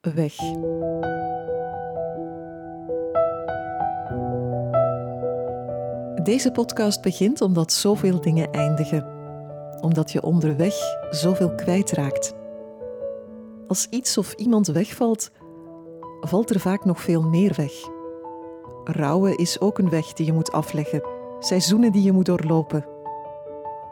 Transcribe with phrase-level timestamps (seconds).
[0.00, 0.34] weg.
[6.22, 9.06] Deze podcast begint omdat zoveel dingen eindigen.
[9.80, 10.74] Omdat je onderweg
[11.10, 12.34] zoveel kwijtraakt.
[13.66, 15.30] Als iets of iemand wegvalt,
[16.20, 17.72] valt er vaak nog veel meer weg.
[18.84, 21.02] Rouwen is ook een weg die je moet afleggen,
[21.38, 22.86] seizoenen die je moet doorlopen.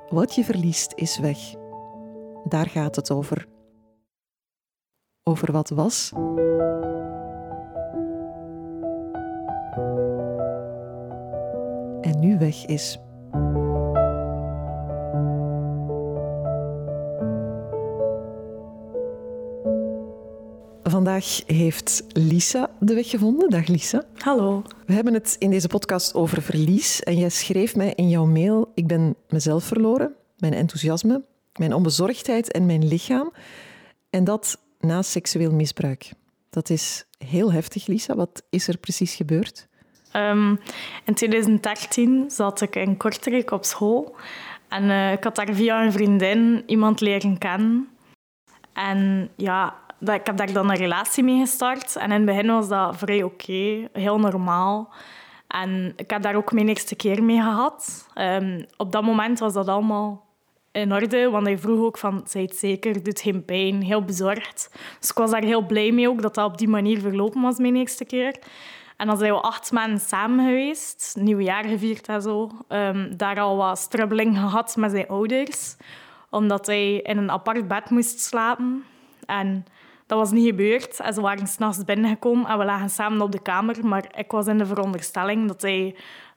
[0.08, 1.38] Wat je verliest is weg.
[2.44, 3.55] Daar gaat het over.
[5.28, 6.12] Over wat was
[12.00, 12.98] en nu weg is.
[20.82, 23.50] Vandaag heeft Lisa de weg gevonden.
[23.50, 24.04] Dag Lisa.
[24.14, 24.62] Hallo.
[24.86, 27.02] We hebben het in deze podcast over verlies.
[27.02, 31.24] En jij schreef mij in jouw mail: Ik ben mezelf verloren, mijn enthousiasme,
[31.58, 33.32] mijn onbezorgdheid en mijn lichaam.
[34.10, 36.12] En dat na seksueel misbruik.
[36.50, 38.14] Dat is heel heftig, Lisa.
[38.14, 39.68] Wat is er precies gebeurd?
[40.12, 40.60] Um,
[41.04, 44.16] in 2013 zat ik in Kortrijk op school.
[44.68, 47.88] En uh, ik had daar via een vriendin iemand leren kennen.
[48.72, 51.96] En ja, ik heb daar dan een relatie mee gestart.
[51.96, 54.94] En in het begin was dat vrij oké, heel normaal.
[55.48, 58.08] En ik heb daar ook mijn eerste keer mee gehad.
[58.14, 60.25] Um, op dat moment was dat allemaal
[60.76, 64.70] in orde, want hij vroeg ook van, zij het zeker, doet geen pijn, heel bezorgd.
[65.00, 67.58] Dus ik was daar heel blij mee ook, dat dat op die manier verlopen was
[67.58, 68.36] mijn eerste keer.
[68.96, 72.50] En dan zijn we acht maanden samen geweest, nieuwjaar gevierd en zo.
[72.68, 75.76] Um, daar al wat strubbeling gehad met zijn ouders,
[76.30, 78.84] omdat hij in een apart bed moest slapen.
[79.26, 79.64] En
[80.06, 81.00] dat was niet gebeurd.
[81.00, 83.86] En ze waren s'nachts binnengekomen en we lagen samen op de kamer.
[83.86, 85.96] Maar ik was in de veronderstelling dat hij,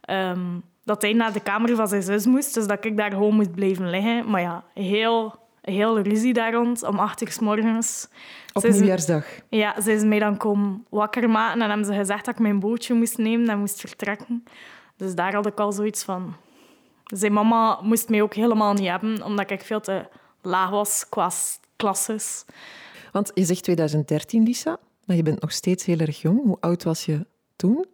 [0.09, 2.53] um, dat hij naar de kamer van zijn zus moest.
[2.53, 4.29] Dus dat ik daar gewoon moest blijven liggen.
[4.29, 8.07] Maar ja, heel, heel ruzie daar rond, om acht uur s morgens.
[8.53, 9.25] Op nieuwjaarsdag?
[9.49, 12.59] Ja, ze is mij dan komen wakker maken en hebben ze gezegd dat ik mijn
[12.59, 14.43] bootje moest nemen en moest vertrekken.
[14.97, 16.35] Dus daar had ik al zoiets van...
[17.03, 20.08] Zijn mama moest mij ook helemaal niet hebben, omdat ik veel te
[20.41, 21.30] laag was qua
[21.75, 22.45] klasses.
[23.11, 26.43] Want je zegt 2013, Lisa, maar je bent nog steeds heel erg jong.
[26.43, 27.25] Hoe oud was je
[27.55, 27.85] toen?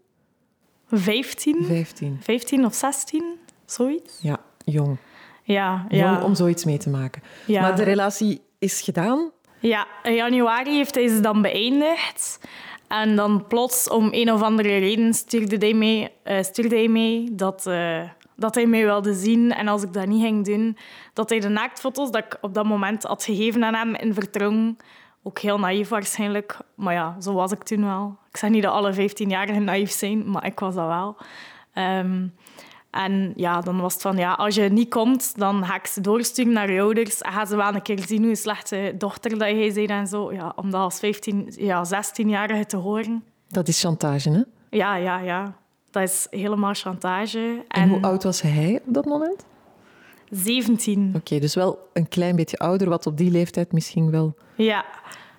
[0.91, 1.65] 15.
[1.65, 2.17] 15.
[2.21, 3.23] 15 of 16,
[3.65, 4.19] zoiets.
[4.21, 4.97] Ja, jong.
[5.43, 6.11] Ja, ja.
[6.11, 7.21] Jong om zoiets mee te maken.
[7.45, 7.61] Ja.
[7.61, 9.31] Maar de relatie is gedaan.
[9.59, 12.39] Ja, in januari heeft hij ze dan beëindigd.
[12.87, 17.35] En dan plots, om een of andere reden, stuurde hij mee, uh, stuurde hij mee
[17.35, 18.01] dat, uh,
[18.35, 19.53] dat hij mij wilde zien.
[19.53, 20.77] En als ik dat niet ging doen,
[21.13, 24.77] dat hij de naaktfoto's dat ik op dat moment had gegeven aan hem in vertrouwen,
[25.27, 28.17] ook heel naïef waarschijnlijk, maar ja, zo was ik toen wel.
[28.29, 31.17] Ik zeg niet dat alle 15-jarigen naïef zijn, maar ik was dat wel.
[31.83, 32.33] Um,
[32.95, 36.01] en ja, dan was het van, ja, als je niet komt, dan ga ik ze
[36.01, 37.21] doorsturen naar je ouders.
[37.21, 40.33] En gaan ze wel een keer zien hoe slechte dochter dat jij bent en zo.
[40.33, 43.23] Ja, om dat als 15, ja, 16-jarige te horen.
[43.47, 44.41] Dat is chantage, hè?
[44.69, 45.55] Ja, ja, ja.
[45.91, 47.63] Dat is helemaal chantage.
[47.67, 49.45] En, en hoe oud was hij op dat moment?
[50.35, 51.13] 17.
[51.15, 54.85] Oké, dus wel een klein beetje ouder, wat op die leeftijd misschien wel ja.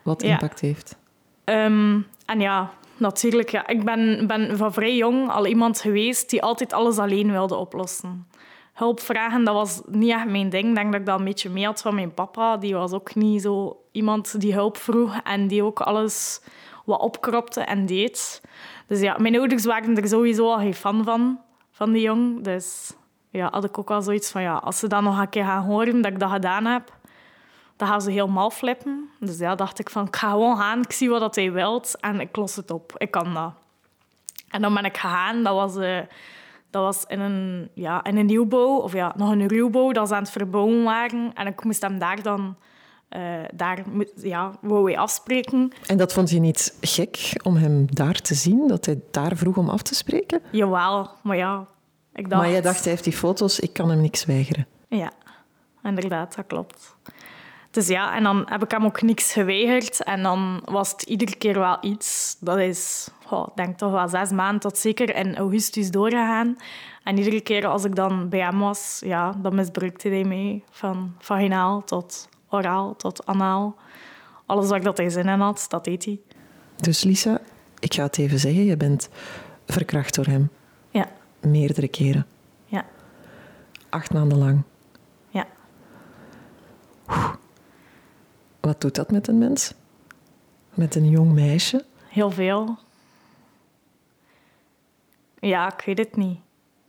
[0.02, 0.96] wat impact heeft.
[1.44, 3.50] Um, en ja, natuurlijk.
[3.50, 3.66] Ja.
[3.66, 8.26] Ik ben, ben van vrij jong al iemand geweest die altijd alles alleen wilde oplossen.
[8.72, 10.68] Hulp vragen, dat was niet echt mijn ding.
[10.68, 12.56] Ik denk dat ik dat een beetje mee had van mijn papa.
[12.56, 16.40] Die was ook niet zo iemand die hulp vroeg en die ook alles
[16.84, 18.42] wat opkropte en deed.
[18.86, 21.40] Dus ja, mijn ouders waren er sowieso al geen fan van,
[21.70, 22.44] van die jong.
[22.44, 22.92] Dus
[23.36, 25.64] ja, had ik ook al zoiets van, ja, als ze dan nog een keer gaan
[25.64, 26.92] horen dat ik dat gedaan heb,
[27.76, 29.08] dan gaan ze helemaal flippen.
[29.20, 32.20] Dus ja, dacht ik van, ik ga gewoon gaan, ik zie wat hij wilt en
[32.20, 32.92] ik los het op.
[32.96, 33.52] Ik kan dat.
[34.48, 35.42] En dan ben ik gegaan.
[35.42, 35.98] Dat was, uh,
[36.70, 40.14] dat was in, een, ja, in een nieuwbouw, of ja, nog een ruwbouw, dat ze
[40.14, 41.30] aan het verbouwen waren.
[41.34, 42.56] En ik moest hem daar dan...
[43.16, 43.82] Uh, daar
[44.16, 45.72] ja, wou wij afspreken.
[45.86, 48.69] En dat vond je niet gek om hem daar te zien?
[48.69, 50.41] Dat hij daar vroeg om af te spreken?
[50.50, 51.66] Jawel, maar ja,
[52.16, 52.43] ik dacht...
[52.43, 54.66] Maar jij dacht, hij heeft die foto's, ik kan hem niks weigeren.
[54.88, 55.12] Ja,
[55.82, 56.97] inderdaad, dat klopt.
[57.77, 60.03] Dus ja, en dan heb ik hem ook niks geweigerd.
[60.03, 62.37] En dan was het iedere keer wel iets.
[62.40, 66.56] Dat is, oh, denk toch wel zes maanden tot zeker in augustus doorgegaan.
[67.05, 70.64] En iedere keer als ik dan bij hem was, ja, dan misbruikte hij mee.
[70.70, 73.76] Van vaginaal tot oraal tot anaal.
[74.46, 76.20] Alles wat dat hij zin in had, dat deed hij.
[76.76, 77.40] Dus Lisa,
[77.79, 79.08] ik ga het even zeggen, je bent
[79.67, 80.50] verkracht door hem.
[81.41, 82.27] Meerdere keren.
[82.65, 82.85] Ja.
[83.88, 84.62] Acht maanden lang.
[85.29, 85.47] Ja.
[88.61, 89.75] Wat doet dat met een mens?
[90.75, 91.85] Met een jong meisje?
[92.09, 92.79] Heel veel.
[95.38, 96.38] Ja, ik weet het niet.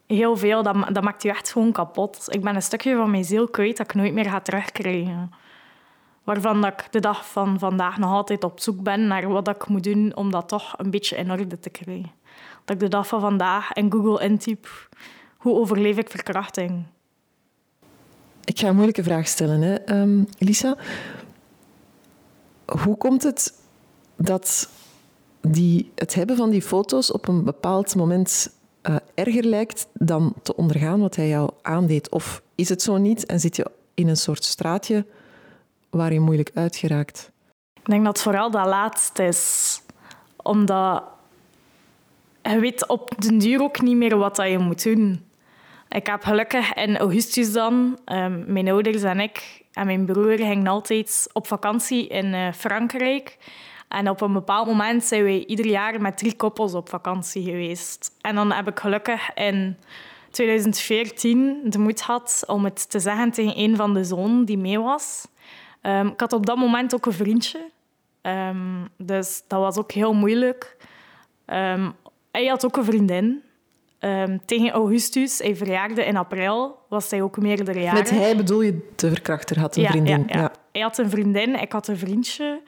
[0.06, 2.26] Heel veel, dat, dat maakt je echt gewoon kapot.
[2.30, 5.32] Ik ben een stukje van mijn ziel kwijt dat ik nooit meer ga terugkrijgen.
[6.24, 9.68] waarvan dat ik de dag van vandaag nog altijd op zoek ben naar wat ik
[9.68, 12.12] moet doen om dat toch een beetje in orde te krijgen.
[12.68, 14.90] Dat ik de dag van vandaag in Google intyp,
[15.38, 16.86] hoe overleef ik verkrachting?
[18.44, 20.00] Ik ga een moeilijke vraag stellen, hè.
[20.02, 20.78] Um, Lisa.
[22.82, 23.54] Hoe komt het
[24.16, 24.70] dat
[25.42, 28.54] die, het hebben van die foto's op een bepaald moment
[28.84, 32.10] uh, erger lijkt dan te ondergaan wat hij jou aandeed?
[32.10, 35.06] Of is het zo niet en zit je in een soort straatje
[35.90, 37.32] waar je moeilijk uitgeraakt?
[37.74, 39.82] Ik denk dat het vooral dat laatste is.
[40.36, 41.16] Omdat
[42.52, 45.26] je weet op den duur ook niet meer wat je moet doen.
[45.90, 50.68] Ik heb gelukkig in augustus dan, um, mijn ouders en ik en mijn broer gingen
[50.68, 53.38] altijd op vakantie in uh, Frankrijk.
[53.88, 58.12] En op een bepaald moment zijn we ieder jaar met drie koppels op vakantie geweest.
[58.22, 59.78] En dan heb ik gelukkig in
[60.32, 64.80] 2014 de moed gehad om het te zeggen tegen een van de zonen die mee
[64.80, 65.28] was.
[65.82, 67.70] Um, ik had op dat moment ook een vriendje.
[68.22, 70.78] Um, dus dat was ook heel moeilijk.
[72.38, 73.42] Hij had ook een vriendin.
[74.46, 78.00] tegen Augustus, hij verjaarde in april, was hij ook meerdere jaren.
[78.00, 80.26] Met hij bedoel je de verkrachter had een vriendin?
[80.28, 80.52] Ja, ja.
[80.72, 82.62] Hij had een vriendin, ik had een vriendje.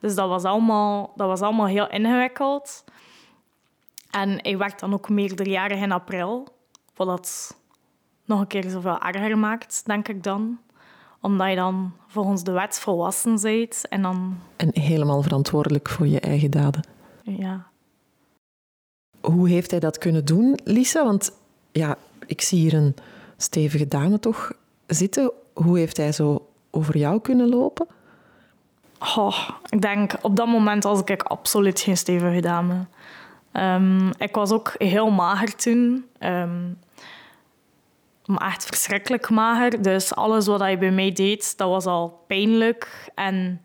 [0.00, 2.84] Dus dat was allemaal, dat was allemaal heel ingewikkeld.
[4.10, 6.48] En hij werd dan ook meerdere jaren in april.
[6.94, 7.56] Wat dat
[8.24, 10.58] nog een keer zoveel erger maakt, denk ik dan
[11.20, 13.88] omdat je dan volgens de wet volwassen bent.
[13.88, 14.38] En, dan...
[14.56, 16.84] en helemaal verantwoordelijk voor je eigen daden.
[17.22, 17.69] Ja.
[19.20, 21.04] Hoe heeft hij dat kunnen doen, Lisa?
[21.04, 21.32] Want
[21.72, 21.96] ja,
[22.26, 22.94] ik zie hier een
[23.36, 24.52] stevige dame toch
[24.86, 25.32] zitten.
[25.52, 27.86] Hoe heeft hij zo over jou kunnen lopen?
[29.16, 32.86] Oh, ik denk, op dat moment was ik absoluut geen stevige dame.
[33.52, 36.04] Um, ik was ook heel mager toen.
[36.18, 36.78] Um,
[38.26, 39.82] maar echt verschrikkelijk mager.
[39.82, 43.10] Dus alles wat hij bij mij deed, dat was al pijnlijk.
[43.14, 43.60] En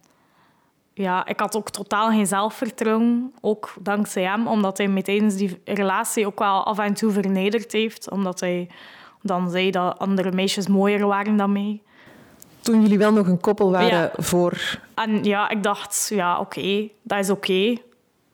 [0.97, 3.33] ja, ik had ook totaal geen zelfvertrouwen.
[3.41, 8.09] Ook dankzij hem, omdat hij meteen die relatie ook wel af en toe vernederd heeft.
[8.09, 8.69] Omdat hij
[9.21, 11.81] dan zei dat andere meisjes mooier waren dan mij.
[12.59, 14.79] Toen jullie wel nog een koppel waren voor...
[14.93, 17.77] En ja, ik dacht, ja, oké, dat is oké.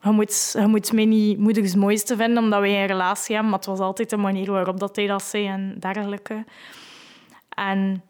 [0.02, 3.60] Je moet, je moet mij niet moeders mooiste vinden omdat wij een relatie hebben, maar
[3.60, 6.44] het was altijd de manier waarop dat hij dat zei en dergelijke.
[7.48, 8.02] En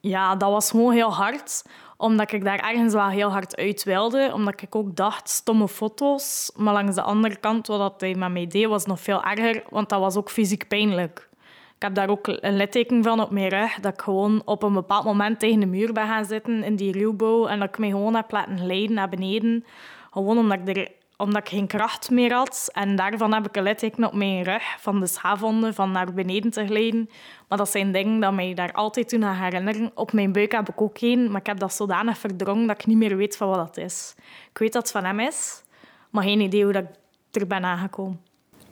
[0.00, 1.64] ja, dat was gewoon heel hard,
[2.00, 4.30] omdat ik daar ergens wel heel hard uit wilde.
[4.34, 6.52] Omdat ik ook dacht, stomme foto's.
[6.56, 9.88] Maar langs de andere kant, wat hij met mij deed, was nog veel erger, want
[9.88, 11.28] dat was ook fysiek pijnlijk.
[11.76, 14.72] Ik heb daar ook een litteken van op mijn rug, dat ik gewoon op een
[14.72, 17.88] bepaald moment tegen de muur ben gaan zitten in die ruwbouw en dat ik mij
[17.88, 19.64] gewoon heb laten leiden naar beneden
[20.10, 20.88] gewoon omdat ik, er,
[21.20, 22.68] omdat ik geen kracht meer had.
[22.72, 26.50] En daarvan heb ik een litteken op mijn rug van de schaafwonden van naar beneden
[26.50, 27.10] te glijden.
[27.48, 29.90] Maar dat zijn dingen dat mij daar altijd toen aan herinneren.
[29.94, 32.86] Op mijn buik heb ik ook één, maar ik heb dat zodanig verdrongen dat ik
[32.86, 34.14] niet meer weet van wat dat is.
[34.50, 35.62] Ik weet dat het van hem is,
[36.10, 36.84] maar geen idee hoe dat
[37.30, 38.20] ik er ben aangekomen.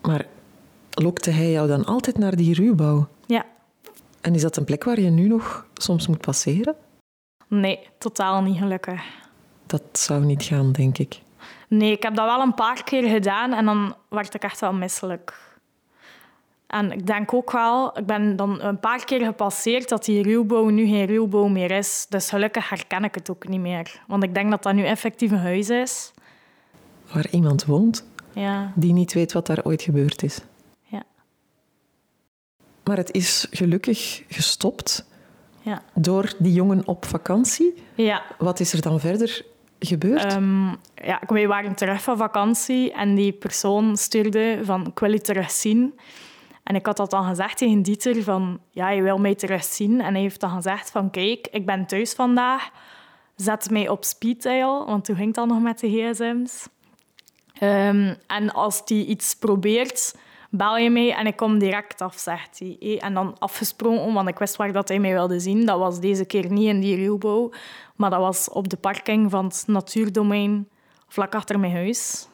[0.02, 0.26] Maar
[0.90, 3.08] lokte hij jou dan altijd naar die ruwbouw?
[3.26, 3.44] Ja.
[4.20, 6.76] En is dat een plek waar je nu nog soms moet passeren?
[7.48, 9.02] Nee, totaal niet gelukkig.
[9.66, 11.20] Dat zou niet gaan, denk ik.
[11.68, 14.72] Nee, ik heb dat wel een paar keer gedaan en dan werd ik echt wel
[14.72, 15.48] misselijk.
[16.68, 20.68] En ik denk ook wel, ik ben dan een paar keer gepasseerd dat die ruwbouw
[20.68, 22.06] nu geen ruwbouw meer is.
[22.08, 24.00] Dus gelukkig herken ik het ook niet meer.
[24.06, 26.12] Want ik denk dat dat nu effectief een huis is.
[27.12, 28.72] Waar iemand woont ja.
[28.74, 30.40] die niet weet wat daar ooit gebeurd is.
[30.82, 31.02] Ja.
[32.84, 35.06] Maar het is gelukkig gestopt
[35.60, 35.82] ja.
[35.94, 37.82] door die jongen op vakantie.
[37.94, 38.22] Ja.
[38.38, 39.44] Wat is er dan verder
[39.78, 40.34] gebeurd?
[40.34, 45.20] Um, ja, wij waren terug van vakantie en die persoon stuurde van ik wil je
[45.20, 45.98] terug zien.
[46.62, 50.00] En ik had dat dan gezegd tegen Dieter van ja, je wil mij terug zien.
[50.00, 52.70] En hij heeft dan gezegd van kijk, ik ben thuis vandaag.
[53.36, 56.68] Zet mij op speed dial, want toen ging al nog met de gsm's.
[57.62, 60.16] Um, en als die iets probeert,
[60.50, 62.98] bel je mij en ik kom direct af, zegt hij.
[63.00, 65.66] En dan afgesprongen, want ik wist waar dat hij mij wilde zien.
[65.66, 67.50] Dat was deze keer niet in die ruwbouw,
[67.98, 70.68] maar dat was op de parking van het natuurdomein
[71.08, 72.28] vlak achter mijn huis.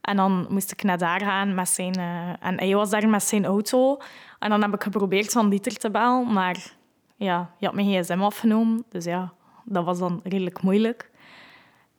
[0.00, 1.98] En dan moest ik naar daar gaan met zijn...
[1.98, 3.98] Uh, en hij was daar met zijn auto.
[4.38, 6.72] En dan heb ik geprobeerd van Dieter te bellen, maar
[7.16, 8.84] ja, je had mijn gsm afgenomen.
[8.88, 9.32] Dus ja,
[9.64, 11.10] dat was dan redelijk moeilijk.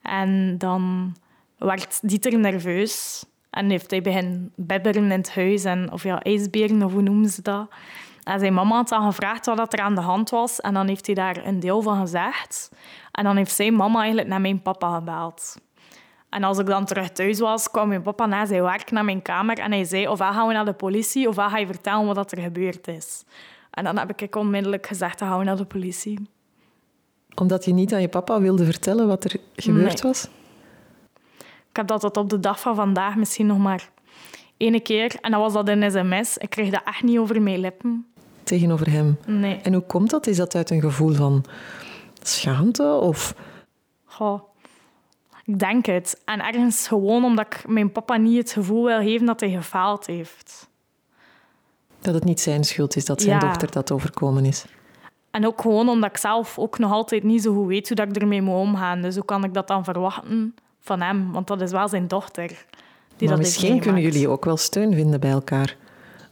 [0.02, 1.16] En dan
[1.58, 3.26] werd Dieter nerveus.
[3.50, 5.64] En heeft hij begin bibberen in het huis.
[5.64, 7.70] En, of ja, ijsberen, of hoe noemen ze dat.
[8.24, 10.60] En zijn mama had dan gevraagd wat er aan de hand was.
[10.60, 12.72] En dan heeft hij daar een deel van gezegd.
[13.12, 15.56] En dan heeft zijn mama eigenlijk naar mijn papa gebeld.
[16.30, 19.22] En als ik dan terug thuis was, kwam mijn papa na zijn werk naar mijn
[19.22, 22.32] kamer en hij zei of gaan we naar de politie of ga je vertellen wat
[22.32, 23.24] er gebeurd is.
[23.72, 26.30] En dan heb ik onmiddellijk gezegd, dan gaan we naar de politie.
[27.36, 30.12] Omdat je niet aan je papa wilde vertellen wat er gebeurd Nee.
[30.12, 30.30] was?
[31.70, 33.90] Ik heb dat tot op de dag van vandaag misschien nog maar
[34.58, 35.16] ene keer.
[35.22, 36.38] En dat was dat een sms.
[36.38, 38.11] Ik kreeg dat echt niet over mijn lippen.
[38.44, 39.18] Tegenover hem.
[39.26, 39.60] Nee.
[39.64, 40.28] En hoe komt dat?
[40.28, 41.44] Is dat uit een gevoel van
[42.24, 42.84] schaamte?
[42.84, 43.36] Of
[44.06, 44.42] Goh,
[45.46, 46.22] ik denk het.
[46.26, 50.06] En ergens gewoon omdat ik mijn papa niet het gevoel wil geven dat hij gefaald
[50.06, 50.70] heeft.
[52.02, 53.48] dat het niet zijn schuld is dat zijn Ja.
[53.48, 54.66] dochter dat overkomen is?
[55.32, 58.08] En ook gewoon omdat ik zelf ook nog altijd niet zo goed weet hoe dat
[58.08, 59.02] ik ermee moet omgaan.
[59.02, 61.32] Dus hoe kan ik dat dan verwachten van hem?
[61.32, 62.48] Want dat is wel zijn dochter.
[62.48, 65.78] Die maar dat misschien kunnen jullie ook wel steun vinden bij elkaar.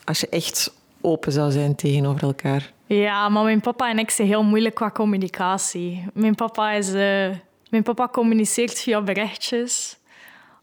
[0.04, 2.74] Als je echt open zou zijn tegenover elkaar.
[2.86, 6.06] Ja, maar mijn papa en ik zijn heel moeilijk qua communicatie.
[6.14, 7.30] Mijn papa, is, eh,
[7.70, 9.98] mijn papa communiceert via berichtjes,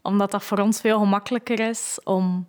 [0.01, 2.47] omdat dat voor ons veel gemakkelijker is om,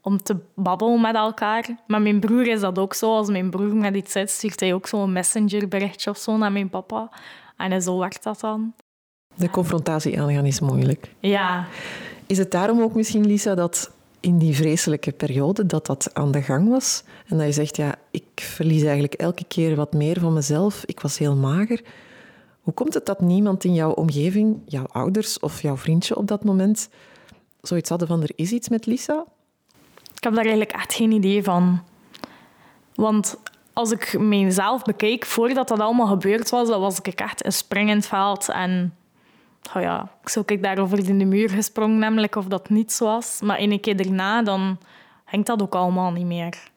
[0.00, 1.66] om te babbelen met elkaar.
[1.86, 3.16] Maar mijn broer is dat ook zo.
[3.16, 6.68] Als mijn broer met iets zit, stuurt hij ook zo'n messengerberichtje of zo naar mijn
[6.70, 7.10] papa.
[7.56, 8.74] En zo werkt dat dan.
[9.34, 11.10] De confrontatie aangaan is moeilijk.
[11.20, 11.66] Ja,
[12.26, 16.42] Is het daarom ook misschien, Lisa, dat in die vreselijke periode dat dat aan de
[16.42, 20.32] gang was en dat je zegt, ja, ik verlies eigenlijk elke keer wat meer van
[20.32, 21.82] mezelf, ik was heel mager.
[22.60, 26.44] Hoe komt het dat niemand in jouw omgeving, jouw ouders of jouw vriendje op dat
[26.44, 26.88] moment,
[27.60, 29.24] zoiets hadden van er is iets met Lisa?
[30.14, 31.82] Ik heb daar eigenlijk echt geen idee van.
[32.94, 33.36] Want
[33.72, 38.06] als ik mezelf bekeek, voordat dat allemaal gebeurd was, dan was ik echt een springend
[38.06, 38.48] veld.
[38.48, 38.94] En
[39.76, 43.04] oh ja, ik zou ik daarover in de muur gesprongen, namelijk of dat niet zo
[43.04, 43.40] was.
[43.40, 44.78] Maar een keer daarna, dan
[45.24, 46.68] hangt dat ook allemaal niet meer.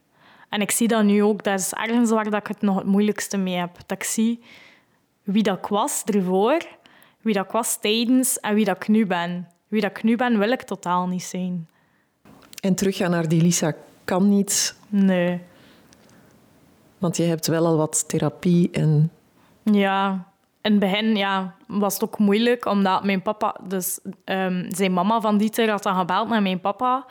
[0.50, 1.44] En ik zie dat nu ook.
[1.44, 3.78] Dat is ergens waar dat ik het nog het moeilijkste mee heb.
[3.86, 4.44] Dat ik zie
[5.24, 6.66] wie dat ik was ervoor,
[7.22, 9.48] wie dat ik was tijdens en wie dat ik nu ben.
[9.68, 11.68] Wie dat ik nu ben, wil ik totaal niet zijn.
[12.62, 13.74] En teruggaan naar die Lisa
[14.04, 15.42] kan niet, Nee.
[16.98, 19.12] want je hebt wel al wat therapie en
[19.64, 20.28] Ja,
[20.64, 23.56] in het begin ja, was het ook moeilijk, omdat mijn papa...
[23.68, 27.06] Dus ehm, zijn mama van Dieter had dan gebeld naar mijn papa.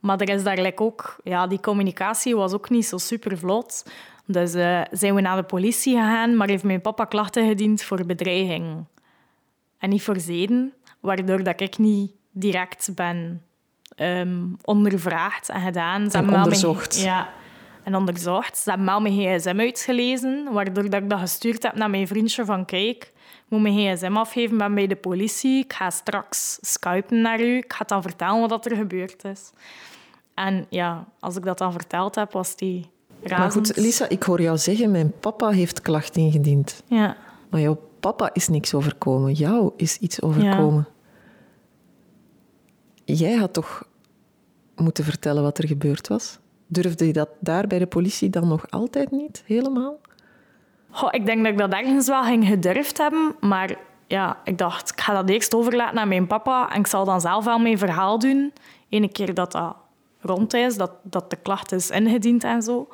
[0.00, 1.16] Maar er is daar ook...
[1.24, 3.90] Ja, die communicatie was ook niet zo super vlot.
[4.26, 8.06] Dus eh, zijn we naar de politie gegaan, maar heeft mijn papa klachten gediend voor
[8.06, 8.84] bedreiging.
[9.78, 13.42] En niet voor zeden, waardoor dat ik niet direct ben
[13.96, 16.10] ehm, ondervraagd en gedaan.
[16.10, 17.00] Ze mijn- onderzocht.
[17.00, 17.28] ja,
[17.82, 18.58] en onderzocht.
[18.58, 22.44] Ze hebben wel mijn gsm uitgelezen, waardoor dat ik dat gestuurd heb naar mijn vriendje
[22.44, 25.64] van kijk, ik moet mijn gsm afgeven ben bij de politie.
[25.64, 27.56] Ik ga straks skypen naar u.
[27.56, 29.50] Ik ga dan vertellen wat er gebeurd is.
[30.34, 32.90] En ja, als ik dat dan verteld heb, was die
[33.22, 33.38] razend.
[33.38, 36.82] Maar goed, Lisa, ik hoor jou zeggen, mijn papa heeft klacht ingediend.
[36.86, 37.16] Ja.
[37.50, 39.32] Maar jouw papa is niks overkomen.
[39.32, 40.88] Jou is iets overkomen.
[43.04, 43.84] Jij had toch
[44.76, 46.38] moeten vertellen wat er gebeurd was?
[46.72, 49.98] Durfde je dat daar bij de politie dan nog altijd niet helemaal?
[50.90, 54.90] Goh, ik denk dat ik dat ergens wel ging gedurfd hebben, maar ja, ik dacht,
[54.90, 57.78] ik ga dat eerst overlaten aan mijn papa en ik zal dan zelf wel mijn
[57.78, 58.52] verhaal doen.
[58.88, 59.76] Ene keer dat dat
[60.20, 62.88] rond is, dat, dat de klacht is ingediend en zo.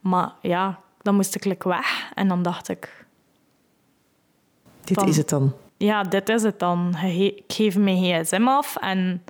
[0.00, 3.06] Maar ja, dan moest ik weg en dan dacht ik,
[4.84, 5.52] Dit Van- is het dan.
[5.76, 6.94] ja, dit is het dan.
[7.04, 9.24] Ik geef mijn gsm af en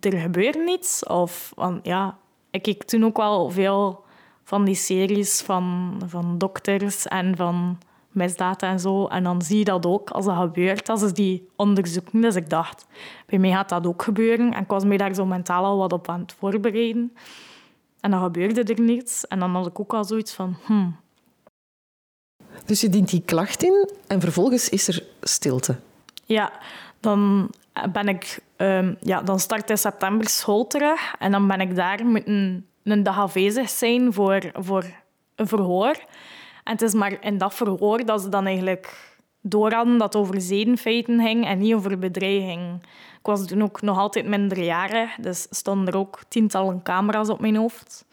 [0.00, 1.06] er gebeurt niets.
[1.06, 2.18] Of, want ja,
[2.50, 4.04] ik keek toen ook wel veel
[4.44, 7.78] van die series van, van dokters en van
[8.10, 9.06] misdaad en zo.
[9.06, 12.20] En dan zie je dat ook als dat gebeurt, als ze die onderzoeken.
[12.20, 12.86] Dus ik dacht,
[13.26, 14.52] bij mij gaat dat ook gebeuren.
[14.52, 17.12] En ik was me daar zo mentaal al wat op aan het voorbereiden.
[18.00, 19.26] En dan gebeurde er niets.
[19.26, 20.96] En dan had ik ook al zoiets van, hmm,
[22.64, 25.76] Dus je dient die klacht in en vervolgens is er stilte.
[26.24, 26.52] Ja,
[27.00, 27.50] dan
[27.92, 28.38] ben ik...
[28.56, 31.14] ehm, ja, dan start in september school terug.
[31.18, 34.84] En dan ben ik daar moeten een dag afwezig zijn voor, voor
[35.34, 35.96] een verhoor.
[36.64, 39.10] En het is maar in dat verhoor dat ze dan eigenlijk
[39.40, 42.82] door hadden dat over zedenfeiten ging en niet over bedreiging.
[43.18, 47.56] Ik was toen ook nog altijd minderjarig, dus stonden er ook tientallen camera's op mijn
[47.56, 48.04] hoofd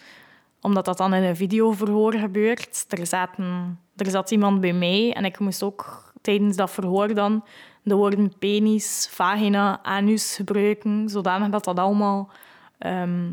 [0.62, 2.86] omdat dat dan in een videoverhoor gebeurt.
[2.90, 7.44] Er, zaten, er zat iemand bij mij en ik moest ook tijdens dat verhoor dan
[7.90, 12.30] de woorden penis, vagina, anus gebruiken, zodanig dat dat allemaal,
[12.78, 13.32] ehm,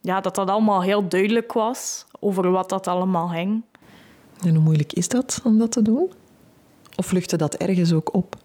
[0.00, 3.64] ja, dat dat allemaal heel duidelijk was over wat dat allemaal ging.
[4.40, 6.12] En hoe moeilijk is dat om dat te doen?
[6.96, 8.36] Of luchtte dat ergens ook op?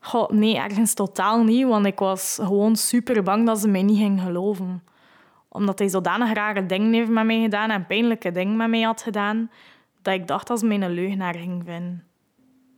[0.00, 3.98] Goh, nee, ergens totaal niet, want ik was gewoon super bang dat ze mij niet
[3.98, 4.82] ging geloven.
[5.48, 9.02] Omdat hij zodanig rare dingen heeft met mij gedaan en pijnlijke dingen met mij had
[9.02, 9.50] gedaan,
[10.02, 12.04] dat ik dacht dat ze mij een leugenaar ging vinden.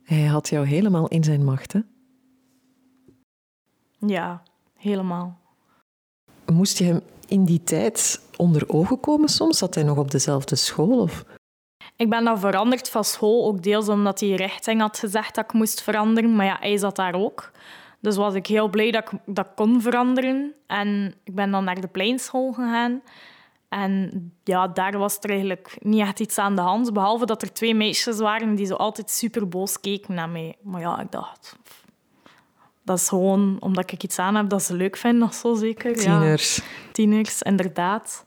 [0.03, 1.79] Hij had jou helemaal in zijn macht, hè?
[4.07, 4.43] Ja,
[4.77, 5.39] helemaal.
[6.45, 9.57] Moest je hem in die tijd onder ogen komen soms?
[9.57, 10.99] Zat hij nog op dezelfde school?
[10.99, 11.25] Of?
[11.95, 15.53] Ik ben dan veranderd van school, ook deels omdat hij richting had gezegd dat ik
[15.53, 16.35] moest veranderen.
[16.35, 17.51] Maar ja, hij zat daar ook.
[17.99, 20.53] Dus was ik heel blij dat ik dat kon veranderen.
[20.67, 23.01] En ik ben dan naar de pleinschool gegaan.
[23.69, 26.93] En ja, daar was er eigenlijk niet echt iets aan de hand.
[26.93, 30.55] Behalve dat er twee meisjes waren die zo altijd super boos keken naar mij.
[30.61, 31.57] Maar ja, ik dacht...
[32.83, 35.95] Dat is gewoon omdat ik iets aan heb dat ze leuk vinden of zo, zeker.
[35.95, 36.55] Tieners.
[36.55, 38.25] Ja, tieners, inderdaad.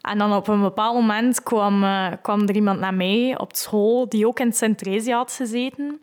[0.00, 4.08] En dan op een bepaald moment kwam, uh, kwam er iemand naar mij op school
[4.08, 6.00] die ook in Sint-Theresia had gezeten.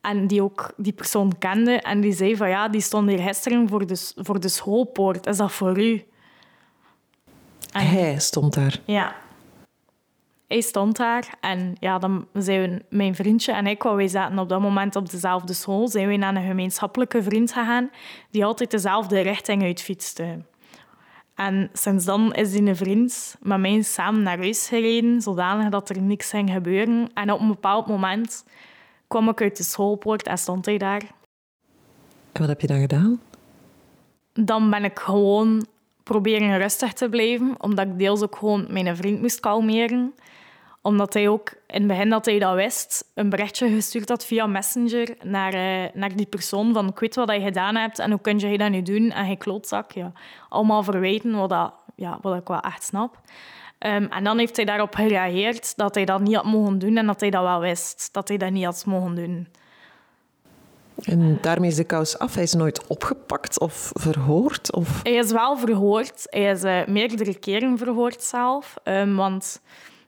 [0.00, 1.72] En die ook die persoon kende.
[1.72, 5.26] En die zei van ja, die stond hier gisteren voor de, voor de schoolpoort.
[5.26, 6.04] Is dat voor u?
[7.72, 8.80] En, hij stond daar?
[8.84, 9.16] Ja.
[10.48, 11.36] Hij stond daar.
[11.40, 15.10] En ja, dan zijn we, mijn vriendje en ik, wij zaten op dat moment op
[15.10, 17.90] dezelfde school, zijn we naar een gemeenschappelijke vriend gegaan
[18.30, 20.38] die altijd dezelfde richting uitfietste.
[21.34, 25.88] En sinds dan is die een vriend met mij samen naar huis gereden, zodanig dat
[25.88, 27.10] er niks ging gebeuren.
[27.14, 28.44] En op een bepaald moment
[29.08, 31.02] kwam ik uit de schoolpoort en stond hij daar.
[32.32, 33.20] En wat heb je dan gedaan?
[34.32, 35.66] Dan ben ik gewoon
[36.08, 40.14] proberen rustig te blijven, omdat ik deels ook gewoon mijn vriend moest kalmeren.
[40.82, 44.46] Omdat hij ook in het begin dat hij dat wist, een berichtje gestuurd had via
[44.46, 48.20] Messenger naar, uh, naar die persoon van ik weet wat je gedaan hebt en hoe
[48.20, 49.92] kun je dat nu doen en hij klootzak.
[49.92, 50.12] Ja.
[50.48, 53.16] Allemaal verwijten, wat, dat, ja, wat ik wel echt snap.
[53.86, 57.06] Um, en dan heeft hij daarop gereageerd dat hij dat niet had mogen doen en
[57.06, 59.48] dat hij dat wel wist, dat hij dat niet had mogen doen.
[61.02, 62.34] En daarmee is de kous af.
[62.34, 64.72] Hij is nooit opgepakt of verhoord?
[64.72, 65.02] Of...
[65.02, 66.26] Hij is wel verhoord.
[66.30, 68.74] Hij is uh, meerdere keren verhoord zelf.
[68.84, 69.60] Um, want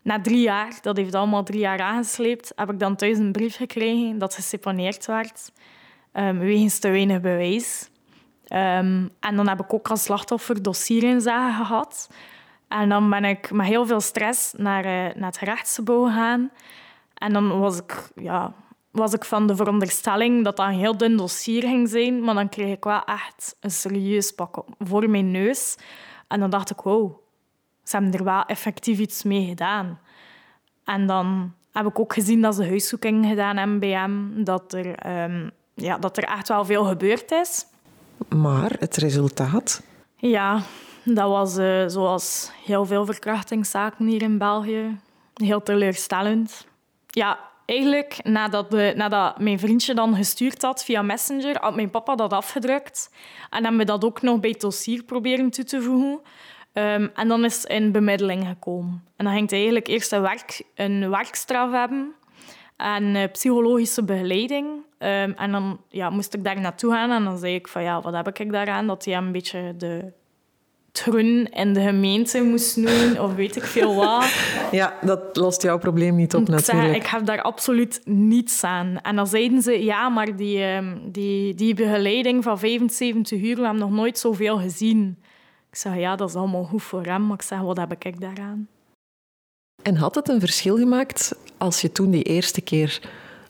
[0.03, 3.57] na drie jaar, dat heeft allemaal drie jaar aangesleept, heb ik dan thuis een brief
[3.57, 5.53] gekregen dat geseponeerd werd.
[6.13, 7.91] Um, wegens te weinig bewijs.
[8.49, 12.11] Um, en dan heb ik ook als slachtoffer dossierinzage gehad.
[12.69, 16.51] En dan ben ik met heel veel stress naar, uh, naar het gerechtsgebouw gegaan.
[17.15, 18.53] En dan was ik, ja,
[18.91, 22.25] was ik van de veronderstelling dat dat een heel dun dossier ging zijn.
[22.25, 25.77] Maar dan kreeg ik wel echt een serieus pak voor mijn neus.
[26.29, 27.13] En dan dacht ik, wow,
[27.85, 30.01] ze hebben er wel effectief iets mee gedaan.
[30.85, 34.45] En dan heb ik ook gezien dat ze huiszoeking gedaan hebben bij hem.
[34.45, 37.67] Dat er, um, ja, dat er echt wel veel gebeurd is.
[38.29, 39.83] Maar het resultaat?
[40.17, 40.63] Ja,
[41.05, 44.99] dat was uh, zoals heel veel verkrachtingszaken hier in België.
[45.35, 46.67] Heel teleurstellend.
[47.07, 52.15] Ja, eigenlijk nadat, de, nadat mijn vriendje dan gestuurd had via Messenger, had mijn papa
[52.15, 53.11] dat afgedrukt.
[53.51, 56.21] En hebben we dat ook nog bij het dossier proberen toe te voegen.
[56.73, 59.05] Um, en dan is het in bemiddeling gekomen.
[59.17, 62.15] En dan ging hij eigenlijk eerst een, werk, een werkstraf hebben
[62.77, 64.67] en uh, psychologische begeleiding.
[64.67, 68.01] Um, en dan ja, moest ik daar naartoe gaan en dan zei ik van ja,
[68.01, 68.87] wat heb ik daaraan?
[68.87, 70.13] Dat hij een beetje de
[70.93, 74.25] trun in de gemeente moest doen of weet ik veel wat.
[74.71, 76.97] Ja, dat lost jouw probleem niet op natuurlijk.
[76.97, 78.99] Ik, ik heb daar absoluut niets aan.
[79.03, 83.63] En dan zeiden ze, ja, maar die, ehm, die, die begeleiding van 75 uur, we
[83.63, 85.19] hebben nog nooit zoveel gezien.
[85.71, 88.21] Ik zeg, ja, dat is allemaal goed voor hem, maar ik zeg, wat heb ik
[88.21, 88.69] daaraan?
[89.83, 93.01] En had het een verschil gemaakt als je toen die eerste keer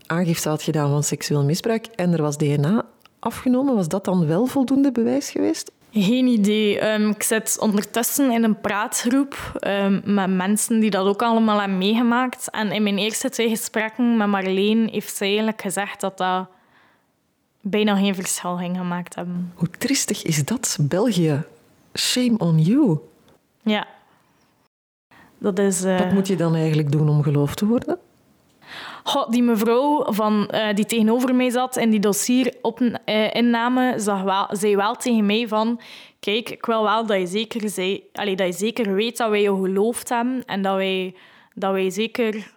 [0.07, 2.87] aangifte had gedaan van seksueel misbruik en er was DNA
[3.19, 3.75] afgenomen?
[3.75, 5.73] Was dat dan wel voldoende bewijs geweest?
[5.93, 6.93] Geen idee.
[6.93, 11.79] Um, ik zit ondertussen in een praatgroep um, met mensen die dat ook allemaal hebben
[11.79, 12.51] meegemaakt.
[12.51, 16.49] En in mijn eerste twee gesprekken met Marleen heeft ze eigenlijk gezegd dat dat
[17.61, 19.53] bijna geen verschil ging gemaakt hebben.
[19.55, 21.43] Hoe triestig is dat, België?
[21.95, 22.99] Shame on you.
[23.63, 23.87] Ja.
[25.39, 25.85] Dat is...
[25.85, 25.99] Uh...
[25.99, 27.99] Wat moet je dan eigenlijk doen om geloofd te worden?
[29.29, 34.77] Die mevrouw van, uh, die tegenover mij zat in die dossierinname, uh, zag wel, zei
[34.77, 35.81] wel tegen mij van...
[36.21, 37.63] Kijk, ik wil wel dat je zeker,
[38.13, 41.15] allee, dat je zeker weet dat wij je geloofd hebben en dat wij,
[41.55, 42.53] dat wij zeker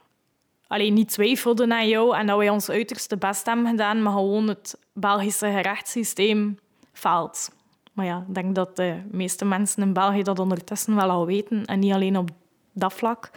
[0.74, 4.48] allee, niet twijfelden aan jou en dat wij ons uiterste best hebben gedaan, maar gewoon
[4.48, 6.60] het Belgische gerechtssysteem
[6.94, 7.52] faalt.
[7.94, 11.66] Maar ja, ik denk dat de meeste mensen in België dat ondertussen wel al weten
[11.66, 12.30] en niet alleen op
[12.74, 13.30] dat vlak.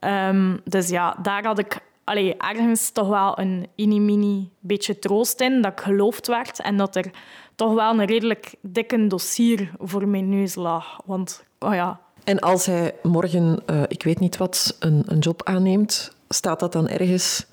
[0.00, 5.62] Um, dus ja, daar had ik allee, ergens toch wel een mini beetje troost in
[5.62, 7.10] dat ik geloofd werd en dat er
[7.54, 11.00] toch wel een redelijk dikke dossier voor mijn neus lag.
[11.04, 12.00] Want, oh ja.
[12.24, 16.72] En als hij morgen, uh, ik weet niet wat, een, een job aanneemt, staat dat
[16.72, 17.46] dan ergens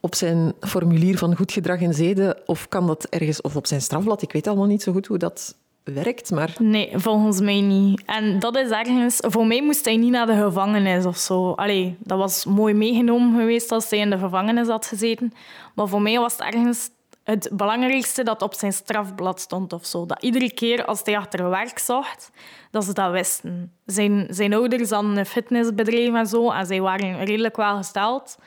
[0.00, 2.36] op zijn formulier van goed gedrag en zeden?
[2.46, 4.22] Of kan dat ergens, of op zijn strafblad?
[4.22, 5.56] Ik weet allemaal niet zo goed hoe dat
[5.92, 6.54] werkt, maar...
[6.58, 8.02] Nee, volgens mij niet.
[8.06, 9.16] En dat is ergens...
[9.20, 11.52] Voor mij moest hij niet naar de gevangenis of zo.
[11.52, 15.32] Allee, dat was mooi meegenomen geweest als hij in de gevangenis had gezeten.
[15.74, 16.90] Maar voor mij was het ergens
[17.28, 20.06] het belangrijkste dat op zijn strafblad stond of zo.
[20.06, 22.30] Dat iedere keer als hij achter werk zocht,
[22.70, 23.72] dat ze dat wisten.
[23.86, 28.38] Zijn, zijn ouders hadden een fitnessbedrijf en zo en zij waren redelijk wel gesteld.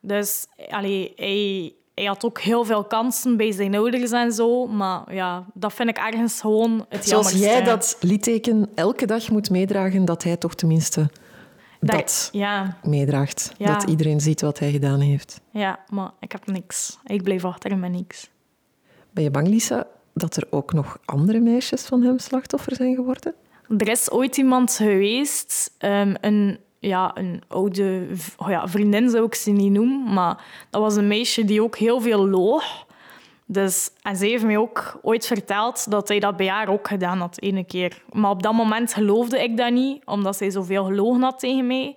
[0.00, 4.66] Dus allee, hij, hij had ook heel veel kansen bij zijn ouders en zo.
[4.66, 7.54] Maar ja, dat vind ik ergens gewoon het Zoals jammerste.
[7.56, 11.10] jij dat liedteken elke dag moet meedragen, dat hij toch tenminste
[11.80, 13.52] dat, Ja, meedraagt.
[13.58, 13.72] Ja.
[13.74, 15.40] Dat iedereen ziet wat hij gedaan heeft.
[15.50, 16.98] ja, maar ik heb niks.
[17.04, 18.30] Ik bleef achter met niks.
[19.10, 23.34] Ben je bang, Lisa, dat er ook nog andere meisjes van hem slachtoffer zijn geworden?
[23.78, 29.34] Er is ooit iemand geweest, ehm, een, ja, een oude oh ja, vriendin zou ik
[29.34, 32.86] ze niet noemen, maar dat was een meisje die ook heel veel loog.
[33.46, 37.18] Dus, en ze heeft mij ook ooit verteld dat hij dat bij haar ook gedaan
[37.18, 38.02] had, ene keer.
[38.12, 41.96] Maar op dat moment geloofde ik dat niet, omdat zij zoveel gelogen had tegen mij.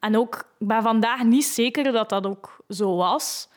[0.00, 3.48] En ook, ik ben vandaag niet zeker dat dat ook zo was.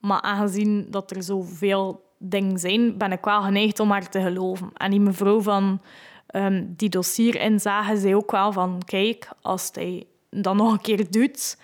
[0.00, 4.70] Maar aangezien dat er zoveel dingen zijn, ben ik wel geneigd om haar te geloven.
[4.74, 5.80] En die mevrouw van
[6.26, 8.82] ehm, die dossier inzagen, zei ook wel van...
[8.84, 10.06] Kijk, als hij
[10.40, 11.58] dat nog een keer doet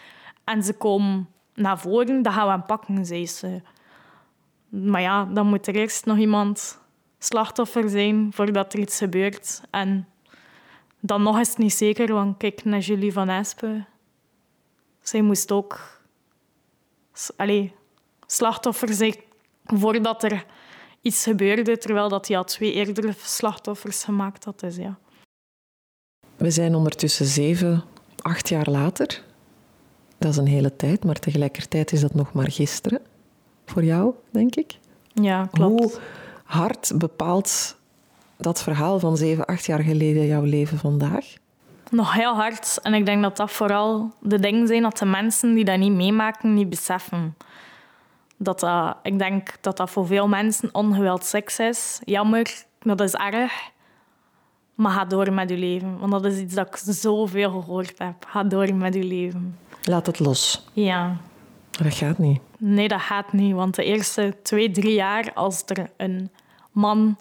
[0.45, 3.61] en ze komen naar voren, dan gaan we hem pakken, zei ze.
[4.69, 6.81] Maar ja, dan moet er eerst nog iemand
[7.19, 9.61] slachtoffer zijn voordat er iets gebeurt.
[9.71, 10.09] En
[11.01, 13.87] dan nog is het niet zeker, want kijk naar Julie van Espen.
[15.03, 16.01] Zij moest ook
[17.37, 17.75] allee,
[18.27, 19.15] slachtoffer zijn
[19.65, 20.45] voordat er
[21.03, 24.61] iets gebeurde, terwijl dat hij al twee eerdere slachtoffers gemaakt had.
[24.61, 24.99] Dus ja.
[26.37, 27.85] We zijn ondertussen zeven,
[28.23, 29.23] acht jaar later.
[30.19, 33.01] Dat is een hele tijd, maar tegelijkertijd is dat nog maar gisteren.
[33.67, 34.79] Voor jou, denk ik.
[35.13, 35.81] Ja, klopt.
[35.81, 36.01] Hoe
[36.45, 37.77] hard bepaalt
[38.37, 41.35] dat verhaal van zeven, acht jaar geleden jouw leven vandaag?
[41.91, 42.79] Nog heel hard.
[42.83, 45.93] En ik denk dat dat vooral de dingen zijn dat de mensen die dat niet
[45.93, 47.37] meemaken, niet beseffen.
[48.37, 52.01] Dat dat, ik denk dat dat voor veel mensen ongeweld seks is.
[52.05, 53.53] Jammer, dat is erg.
[54.79, 55.99] Maar ga door met je leven.
[55.99, 58.15] Want dat is iets dat ik zoveel gehoord heb.
[58.27, 59.59] Ga door met je leven.
[59.83, 60.65] Laat het los.
[60.73, 61.17] Ja.
[61.71, 62.41] Dat gaat niet.
[62.59, 63.55] Nee, dat gaat niet.
[63.55, 66.31] Want de eerste twee, drie jaar, als er een
[66.73, 67.17] man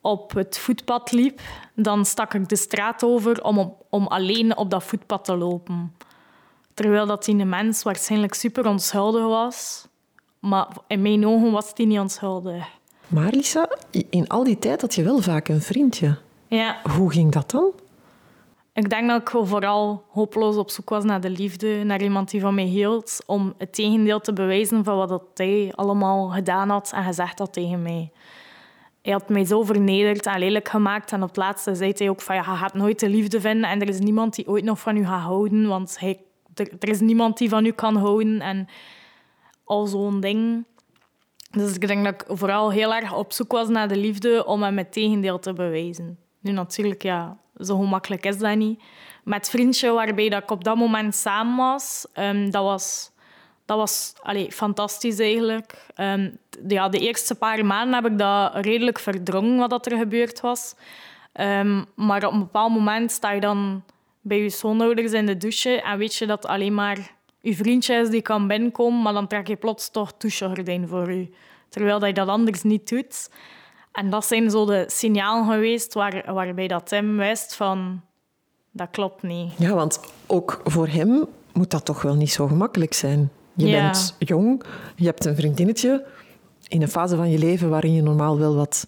[0.00, 1.40] op het voetpad liep,
[1.74, 5.92] dan stak ik de straat over om, op- om alleen op dat voetpad te lopen.
[6.74, 9.86] Terwijl dat die mens waarschijnlijk super onschuldig was.
[10.40, 12.66] Maar in mijn ogen was die niet onschuldig.
[13.08, 13.68] Maar Lisa,
[14.10, 16.18] in al die tijd had je wel vaak een vriendje.
[16.48, 17.72] Ja, Hoe ging dat dan?
[18.78, 22.40] ik denk dat ik vooral hopeloos op zoek was naar de liefde, naar iemand die
[22.40, 26.92] van mij hield, om het tegendeel te bewijzen van wat dat hij allemaal gedaan had
[26.94, 28.12] en gezegd had tegen mij.
[29.02, 31.12] Hij had mij zo vernederd en lelijk gemaakt.
[31.12, 33.70] En op het laatste zei hij ook van, ja, je gaat nooit de liefde vinden
[33.70, 36.20] en er is niemand die ooit nog van u gaat houden, want hij,
[36.54, 38.68] er, er is niemand die van u kan houden en
[39.64, 40.64] al zo'n ding.
[41.50, 44.62] Dus ik denk dat ik vooral heel erg op zoek was naar de liefde om
[44.62, 46.18] hem het tegendeel te bewijzen.
[46.40, 48.80] Nu natuurlijk, ja, zo gemakkelijk is dat niet.
[49.24, 53.10] Met vriendje waarbij dat ik op dat moment samen was, ehm, dat was,
[53.64, 55.86] dat was allee, fantastisch eigenlijk.
[55.94, 59.98] Ehm, d- ja, de eerste paar maanden heb ik dat redelijk verdrongen wat dat er
[59.98, 60.74] gebeurd was.
[61.32, 63.82] Ehm, maar op een bepaald moment sta je dan
[64.20, 68.08] bij je schoonouders in de douche en weet je dat alleen maar je vriendje is
[68.10, 71.28] die kan binnenkomen, maar dan trek je plots toch douchegordijn voor je.
[71.68, 73.30] Terwijl dat je dat anders niet doet.
[73.98, 78.00] En dat zijn zo de signalen geweest waar, waarbij dat Tim wist van...
[78.70, 79.52] Dat klopt niet.
[79.56, 83.30] Ja, want ook voor hem moet dat toch wel niet zo gemakkelijk zijn.
[83.54, 83.80] Je Ja.
[83.82, 84.62] bent jong,
[84.96, 86.06] je hebt een vriendinnetje
[86.68, 88.86] in een fase van je leven waarin je normaal wel wat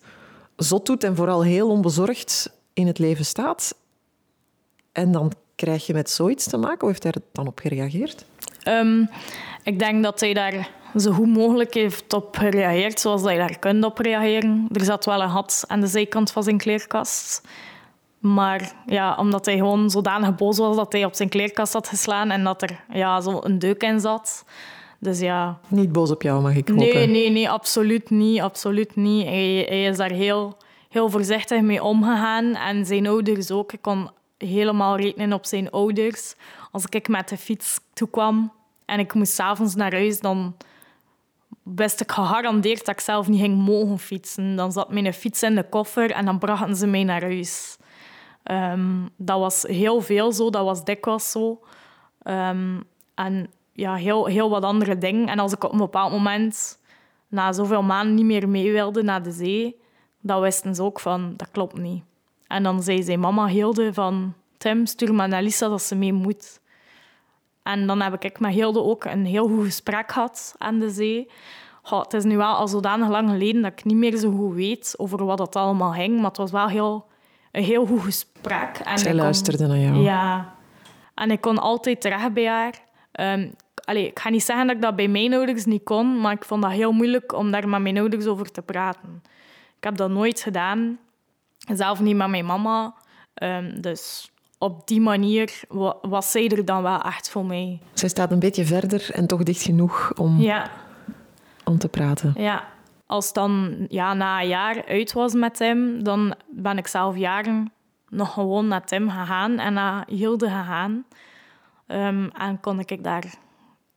[0.56, 3.74] zot doet en vooral heel onbezorgd in het leven staat.
[4.92, 6.78] En dan krijg je met zoiets te maken.
[6.80, 8.24] Hoe heeft hij er dan op gereageerd?
[8.62, 9.04] Ehm,
[9.62, 13.58] ik denk dat hij daar zo goed mogelijk heeft op gereageerd, zoals dat je daar
[13.58, 14.68] kunt op reageren.
[14.72, 17.42] Er zat wel een gat aan de zijkant van zijn kleerkast.
[18.18, 22.30] Maar ja, omdat hij gewoon zodanig boos was dat hij op zijn kleerkast had geslaan
[22.30, 24.44] en dat er ja, zo een deuk in zat.
[24.98, 26.84] Dus ja, Niet boos op jou, mag ik hopen.
[26.84, 28.40] Nee, nee, nee, absoluut niet.
[28.40, 29.26] Absoluut niet.
[29.26, 30.56] Hij, hij is daar heel,
[30.88, 32.54] heel voorzichtig mee omgegaan.
[32.54, 33.72] En zijn ouders ook.
[33.72, 36.34] Ik kon helemaal rekenen op zijn ouders.
[36.70, 38.52] Als ik met de fiets toekwam
[38.84, 40.54] en ik moest s'avonds naar huis, dan
[41.62, 44.56] wist ik gegarandeerd dat ik zelf niet ging mogen fietsen.
[44.56, 47.76] Dan zat mijn fiets in de koffer en dan brachten ze mij naar huis.
[48.42, 51.60] Ehm, dat was heel veel zo, dat was dikwijls zo.
[52.22, 52.80] Ehm,
[53.14, 55.28] en ja, heel, heel wat andere dingen.
[55.28, 56.78] En als ik op een bepaald moment
[57.28, 59.80] na zoveel maanden niet meer mee wilde naar de zee,
[60.20, 62.04] dan wisten ze ook van, dat klopt niet.
[62.46, 66.12] En dan zei zijn mama Hilde van, Tim, stuur maar naar Lisa dat ze mee
[66.12, 66.59] moet.
[67.72, 71.30] En dan heb ik met Hilde ook een heel goed gesprek gehad aan de zee.
[71.82, 74.54] goh, het is nu wel al zodanig lang geleden dat ik niet meer zo goed
[74.54, 76.16] weet over wat het allemaal ging.
[76.16, 77.06] Maar het was wel heel,
[77.52, 78.80] een heel goed gesprek.
[78.84, 79.96] En Zij luisterde naar jou.
[79.96, 80.54] Ja.
[81.14, 82.74] En ik kon altijd terecht bij haar.
[83.12, 83.54] Um,
[83.86, 86.62] ik ga niet zeggen dat ik dat bij mijn ouders niet kon, maar ik vond
[86.62, 89.22] dat heel moeilijk om daar met mijn ouders over te praten.
[89.76, 90.98] Ik heb dat nooit gedaan.
[91.58, 92.94] Zelf niet met mijn mama.
[93.42, 94.30] Um, dus
[94.62, 95.60] op die manier
[96.02, 97.80] was zij er dan wel echt voor mij.
[97.92, 100.70] Zij staat een beetje verder en toch dicht genoeg om, ja.
[101.64, 102.34] om te praten.
[102.36, 102.64] Ja.
[103.06, 107.16] Als het dan ja, na een jaar uit was met hem, dan ben ik zelf
[107.16, 107.72] jaren
[108.08, 111.04] nog gewoon naar Tim gegaan en naar Hilde gegaan.
[111.86, 113.34] Um, en kon ik daar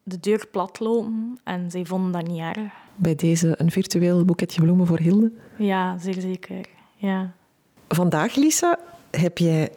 [0.04, 2.71] de deur platlopen en zij vonden dat niet erg.
[2.95, 5.32] Bij deze een virtueel boeketje bloemen voor Hilde?
[5.58, 6.65] Ja, zeer zeker.
[6.95, 7.32] Ja.
[7.88, 8.80] Vandaag, Lisa,
[9.12, 9.71] heb jij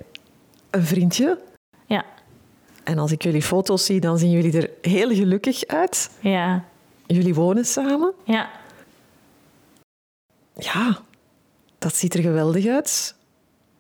[0.77, 1.39] een vriendje.
[1.87, 2.05] Ja.
[2.85, 6.11] En als ik jullie foto's zie, dan zien jullie er heel gelukkig uit.
[6.21, 6.65] Ja.
[7.07, 8.13] Jullie wonen samen.
[8.25, 8.51] Ja.
[10.55, 10.99] Ja,
[11.79, 13.15] dat ziet er geweldig uit.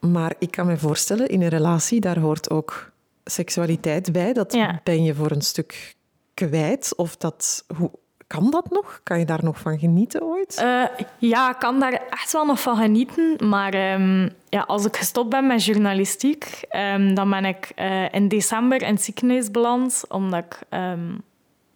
[0.00, 2.92] Maar ik kan me voorstellen, in een relatie, daar hoort ook
[3.24, 4.32] seksualiteit bij.
[4.32, 5.94] Dat ben je voor een stuk
[6.34, 6.96] kwijt.
[6.96, 7.90] Of dat, hoe,
[8.26, 9.00] kan dat nog?
[9.02, 10.60] Kan je daar nog van genieten ooit?
[10.62, 10.84] Uh,
[11.18, 13.48] ja, ik kan daar echt wel nog van genieten.
[13.48, 18.28] Maar um, ja, als ik gestopt ben met journalistiek, um, dan ben ik uh, in
[18.28, 20.04] december in het ziekenhuis beland.
[20.08, 21.22] Omdat ik, um,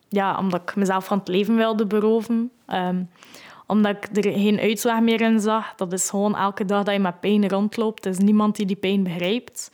[0.08, 2.50] ja, omdat ik mezelf van het leven wilde beroven.
[3.66, 5.74] omdat ik er geen uitslag meer in zag.
[5.74, 8.04] Dat is gewoon elke dag dat je met pijn rondloopt.
[8.04, 9.70] Er is niemand die die pijn begrijpt.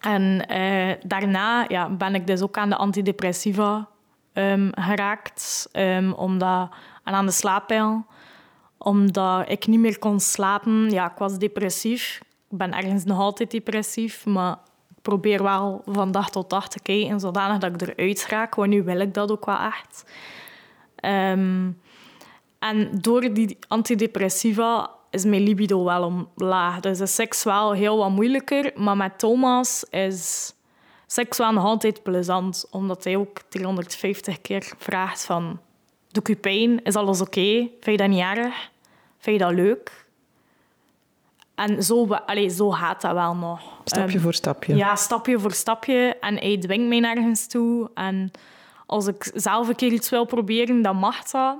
[0.00, 3.88] En uh, daarna ja, ben ik dus ook aan de antidepressiva
[4.34, 5.68] um, geraakt.
[5.72, 6.68] Um, omdat,
[7.04, 8.06] en aan de slaappijl.
[8.78, 10.90] Omdat ik niet meer kon slapen.
[10.90, 12.20] Ja, ik was depressief.
[12.50, 14.26] Ik ben ergens nog altijd depressief.
[14.26, 14.52] Maar
[14.90, 17.20] ik probeer wel van dag tot dag te kijken.
[17.20, 18.54] Zodanig dat ik eruit raak.
[18.54, 20.04] Want nu wil ik dat ook wel echt.
[21.04, 21.80] Um,
[22.58, 26.04] en door die antidepressiva is mijn libido wel
[26.36, 26.80] omlaag.
[26.80, 28.72] Dus de seks wel heel wat moeilijker.
[28.74, 30.53] Maar met Thomas is
[31.06, 35.60] seks wel nog altijd plezant, omdat hij ook 350 keer vraagt van...
[36.08, 36.84] Doe ik je pijn?
[36.84, 37.68] Is alles oké?
[37.80, 38.70] Vind je dat niet erg?
[39.18, 40.04] Vind je dat leuk?
[41.54, 43.60] En zo, allez, zo gaat dat wel nog.
[43.84, 44.76] Stapje um, voor stapje.
[44.76, 46.16] Ja, stapje voor stapje.
[46.20, 47.90] En hij dwingt mij nergens toe.
[47.94, 48.30] En
[48.86, 51.56] als ik zelf een keer iets wil proberen, dan mag dat.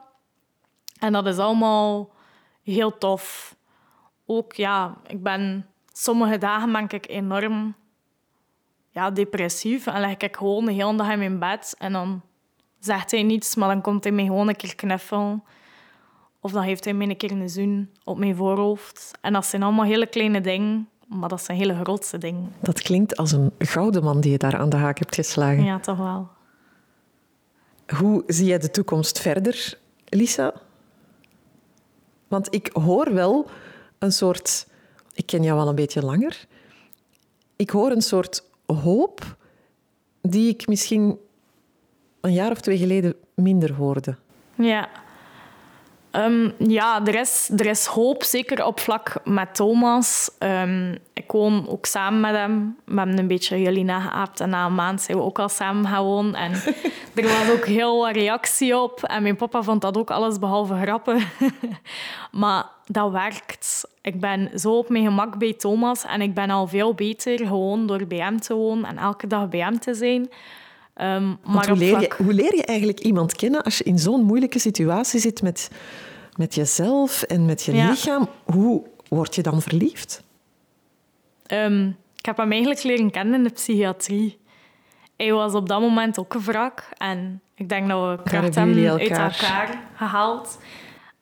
[0.99, 2.11] En dat is allemaal
[2.63, 3.57] heel tof.
[4.27, 5.67] Ook, ja, ik ben...
[5.93, 7.75] Sommige dagen ben ik enorm
[8.95, 9.87] ja, depressief.
[9.87, 11.75] En leg ik gewoon de hele dag in mijn bed.
[11.79, 12.23] En dan
[12.79, 15.43] zegt hij niets, maar dan komt hij mij gewoon een keer knuffelen.
[16.41, 19.11] Of dan heeft hij mij een keer een zoen op mijn voorhoofd.
[19.21, 22.53] En dat zijn allemaal hele kleine dingen, maar dat zijn hele grootste dingen.
[22.61, 25.65] Dat klinkt als een gouden man die je daar aan de haak hebt geslagen.
[25.65, 26.29] Ja, toch wel.
[27.99, 29.79] Hoe zie jij de toekomst verder,
[30.09, 30.55] Lisa?
[32.29, 33.47] Want ik hoor wel
[33.99, 34.67] een soort...
[35.15, 36.47] Ik ken jou al een beetje langer.
[37.57, 39.37] Ik hoor een soort hoop
[40.21, 41.19] die ik misschien
[42.21, 44.17] een jaar of twee geleden minder hoorde.
[44.55, 44.89] Ja.
[46.17, 50.31] Um, ja, er is, er is hoop, zeker op vlak met Thomas.
[50.39, 52.77] Um, ik woon ook samen met hem.
[52.85, 55.87] We hebben een beetje jullie nageaapt en na een maand zijn we ook al samen
[55.87, 56.35] gaan wonen.
[56.35, 56.53] En
[57.15, 59.03] er was ook heel wat reactie op.
[59.03, 61.23] En mijn papa vond dat ook alles behalve grappen.
[62.43, 63.89] maar dat werkt.
[64.03, 67.87] Ik ben zo op mijn gemak bij Thomas en ik ben al veel beter gewoon
[67.87, 70.29] door bij hem te wonen en elke dag bij hem te zijn.
[70.97, 74.25] Um, maar hoe, leer je, hoe leer je eigenlijk iemand kennen als je in zo'n
[74.25, 75.71] moeilijke situatie zit met,
[76.37, 78.29] met jezelf en met je lichaam?
[78.45, 80.23] Hoe word je dan verliefd?
[81.53, 84.39] Um, ik heb hem eigenlijk leren kennen in de psychiatrie.
[85.17, 88.91] Hij was op dat moment ook een wrak en ik denk dat we kracht hebben
[88.91, 90.59] uit elkaar gehaald.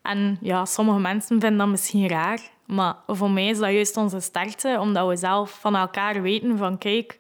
[0.02, 4.20] En ja, sommige mensen vinden dat misschien raar, maar voor mij is dat juist onze
[4.20, 7.18] sterkte, omdat we zelf van elkaar weten van kijk,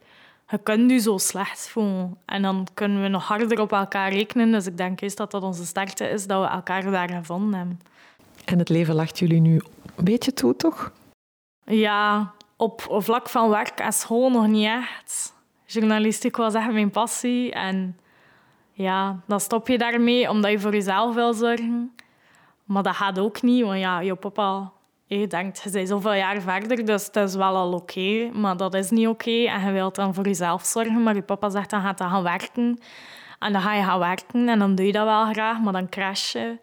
[0.52, 2.16] je kunt je zo slecht voelen.
[2.24, 4.52] En dan kunnen we nog harder op elkaar rekenen.
[4.52, 7.80] Dus ik denk juist dat dat onze sterkte is, dat we elkaar daar gevonden hebben.
[8.44, 9.60] En het leven lacht jullie nu
[9.96, 10.92] een beetje toe, toch?
[11.64, 15.34] Ja, op vlak van werk en school nog niet echt.
[15.66, 17.52] Journalistiek was echt mijn passie.
[17.52, 17.98] En
[18.72, 21.94] ja, dan stop je daarmee omdat je voor jezelf wil zorgen.
[22.64, 24.72] Maar dat gaat ook niet, want ja, je papa
[25.18, 28.30] je denkt, je bent zoveel jaar verder, dus dat is wel al oké.
[28.32, 31.02] maar dat is niet oké en je wilt dan voor jezelf zorgen.
[31.02, 32.78] Maar je papa zegt, dan gaat dat gaan werken.
[33.38, 35.88] En dan ga je gaan werken en dan doe je dat wel graag, maar dan
[35.88, 36.58] crash je.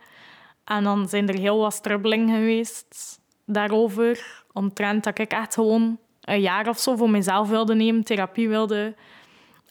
[0.64, 4.44] En dan zijn er heel wat strubbelingen geweest daarover.
[4.54, 8.96] Omtrent dat ik echt gewoon een jaar of zo voor mezelf wilde nemen, therapie wilde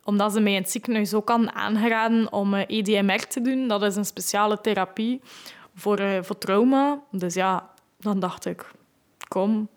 [0.09, 3.69] omdat ze mij in het ziekenhuis ook aan aangeraden om EDMR e te doen.
[3.69, 5.21] Dat is een speciale therapie
[5.75, 7.01] voor, uh, voor trauma.
[7.11, 8.71] Dus ja, dan dacht ik,
[9.29, 9.69] kom.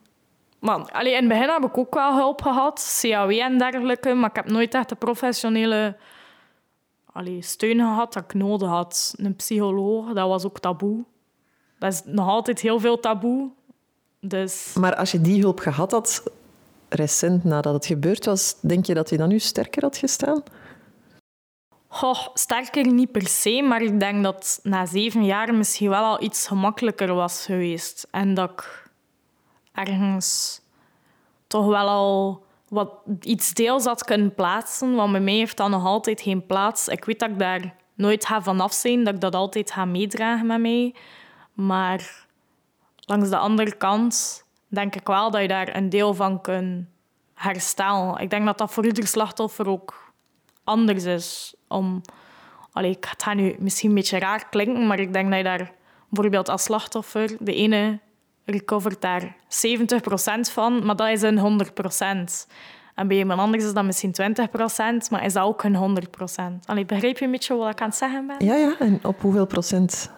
[0.60, 4.30] Maar allee, in het begin heb ik ook wel hulp gehad, CAW en dergelijke, maar
[4.30, 5.96] ik heb nooit echt de professionele
[7.14, 9.14] allee, steun gehad dat ik nodig had.
[9.18, 11.04] Een psycholoog, dat was ook taboe.
[11.80, 13.50] Dat is nog altijd heel veel taboe.
[14.20, 14.74] Dus...
[14.80, 16.24] Maar als je die hulp gehad had,
[16.90, 20.44] recent nadat het gebeurd was, denk je dat je dan nu sterker had gestaan?
[21.94, 26.22] Goh, sterker niet per se, maar ik denk dat na zeven jaar misschien wel al
[26.22, 28.08] iets gemakkelijker was geweest.
[28.12, 28.90] En dat ik
[29.74, 30.62] ergens
[31.48, 34.96] toch wel al wat iets deels had kunnen plaatsen.
[34.96, 36.88] Want bij mij heeft dat nog altijd geen plaats.
[36.88, 40.46] Ik weet dat ik daar nooit ga vanaf zijn, dat ik dat altijd ga meedragen
[40.46, 40.96] met mij.
[41.54, 42.26] Maar
[43.00, 46.88] langs de andere kant denk ik wel dat je daar een deel van kunt
[47.34, 48.18] herstellen.
[48.18, 50.14] Ik denk dat dat voor ieder slachtoffer ook
[50.64, 51.56] anders is.
[51.72, 52.02] Om,
[52.72, 55.72] allee, het gaat nu misschien een beetje raar klinken, maar ik denk dat je daar
[56.10, 58.00] bijvoorbeeld als slachtoffer de ene
[58.46, 59.46] recovert daar 70%
[60.52, 61.62] van, maar dat is een
[62.48, 62.52] 100%.
[62.96, 66.06] En bij iemand anders is dat misschien 20%, maar is dat ook een
[66.64, 66.66] 100%.
[66.66, 68.46] Allee, begrijp je een beetje wat ik aan het zeggen ben?
[68.46, 68.76] Ja, ja.
[68.80, 70.12] En op hoeveel procent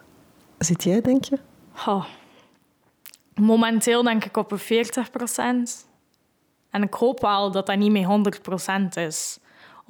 [0.57, 1.39] zit jij, denk je?
[1.85, 2.05] Oh.
[3.35, 5.91] Momenteel denk ik op een 40%.
[6.69, 8.07] En ik hoop wel dat dat niet meer
[8.97, 9.39] 100% is.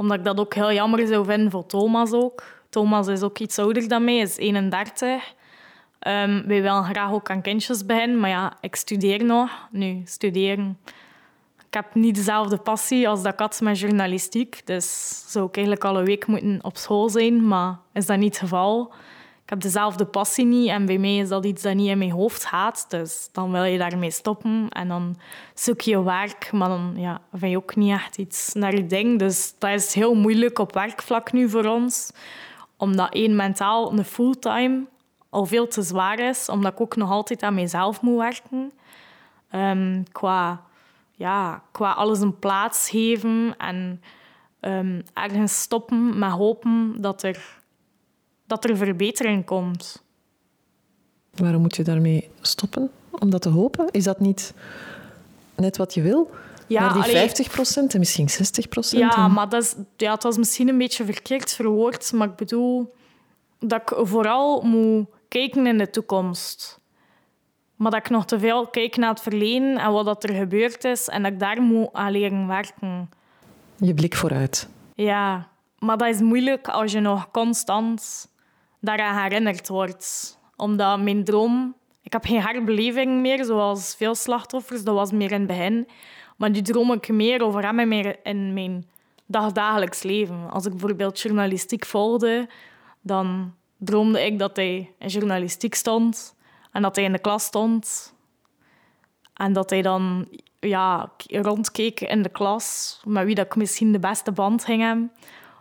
[0.03, 2.43] Omdat ik dat ook heel jammer zou vinden voor Thomas ook.
[2.69, 5.33] Thomas is ook iets ouder dan mij, is 31.
[6.07, 9.49] Um, wij willen graag ook aan kindjes beginnen, maar ja, ik studeer nog.
[9.71, 10.77] Nu, studeren...
[11.67, 14.61] Ik heb niet dezelfde passie als dat had met journalistiek.
[14.65, 18.43] Dus zou ik eigenlijk alle week moeten op school zijn, maar is dat niet het
[18.43, 18.93] geval.
[19.43, 22.11] Ik heb dezelfde passie niet en bij mij is dat iets dat niet in mijn
[22.11, 22.85] hoofd gaat.
[22.89, 25.15] Dus dan wil je daarmee stoppen en dan
[25.53, 29.19] zoek je werk, maar dan ja, vind je ook niet echt iets naar je ding.
[29.19, 32.11] Dus dat is heel moeilijk op werkvlak nu voor ons.
[32.77, 34.85] Omdat één mentaal een fulltime
[35.29, 38.71] al veel te zwaar is, omdat ik ook nog altijd aan mezelf moet werken.
[39.51, 40.61] Um, qua,
[41.11, 44.01] ja, qua alles een plaats geven en
[44.61, 47.61] um, ergens stoppen met hopen dat er,
[48.53, 50.03] dat er verbetering komt.
[51.35, 52.91] Waarom moet je daarmee stoppen?
[53.09, 53.91] Om dat te hopen?
[53.91, 54.53] Is dat niet
[55.55, 56.31] net wat je wil?
[56.67, 59.13] Ja, maar die 50 procent en misschien 60 procent?
[59.13, 62.11] Ja, maar dat is, ja, het was misschien een beetje verkeerd verwoord.
[62.11, 62.93] Maar ik bedoel
[63.59, 66.79] dat ik vooral moet kijken in de toekomst.
[67.75, 71.07] Maar dat ik nog te veel kijk naar het verleden en wat er gebeurd is
[71.07, 73.09] en dat ik daar moet aan leren werken.
[73.75, 74.67] Je blik vooruit.
[74.95, 75.47] Ja,
[75.79, 78.27] maar dat is moeilijk als je nog constant
[78.83, 80.37] daaraan herinnerd wordt.
[80.55, 81.75] Omdat mijn droom...
[82.01, 84.83] Ik heb geen herbeleving meer, zoals veel slachtoffers.
[84.83, 85.87] Dat was meer in het begin.
[86.37, 87.91] Maar nu droom ik meer over hem
[88.23, 88.85] in mijn
[89.25, 90.49] dagdagelijks leven.
[90.51, 92.49] Als ik bijvoorbeeld journalistiek volgde,
[93.01, 96.35] dan droomde ik dat hij in journalistiek stond
[96.71, 98.13] en dat hij in de klas stond.
[99.33, 100.27] En dat hij dan
[100.59, 105.11] ja, rondkeek in de klas met wie dat ik misschien de beste band ging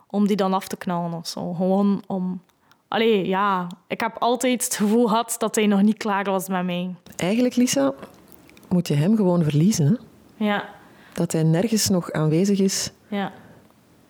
[0.06, 1.52] om die dan af te knallen of zo.
[1.52, 2.42] Gewoon om...
[2.92, 6.64] Allee, ja, ik heb altijd het gevoel gehad dat hij nog niet klaar was met
[6.64, 6.94] mij.
[7.16, 7.94] Eigenlijk, Lisa,
[8.68, 9.86] moet je hem gewoon verliezen.
[9.86, 10.44] Hè?
[10.44, 10.68] Ja.
[11.14, 13.32] Dat hij nergens nog aanwezig is ja.